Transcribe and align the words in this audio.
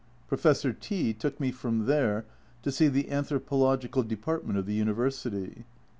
Professor 0.27 0.73
T 0.73 1.13
took 1.13 1.39
me 1.39 1.51
from 1.51 1.85
there 1.85 2.25
to 2.63 2.71
see 2.71 2.87
the 2.87 3.11
Anthropological 3.11 4.01
Depart 4.01 4.43
ment 4.47 4.57
of 4.57 4.65
the 4.65 4.73
University. 4.73 5.63